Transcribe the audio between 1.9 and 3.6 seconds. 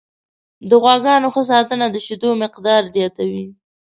د شیدو مقدار زیاتوي.